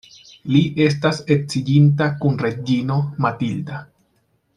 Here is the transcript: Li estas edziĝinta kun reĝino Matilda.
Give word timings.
Li 0.51 0.61
estas 0.85 1.19
edziĝinta 1.35 2.07
kun 2.23 2.39
reĝino 2.47 2.97
Matilda. 3.27 3.83